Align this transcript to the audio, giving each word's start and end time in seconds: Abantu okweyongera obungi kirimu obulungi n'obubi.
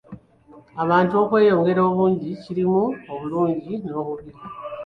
Abantu 0.83 1.13
okweyongera 1.23 1.81
obungi 1.89 2.27
kirimu 2.43 2.83
obulungi 3.13 3.73
n'obubi. 3.87 4.31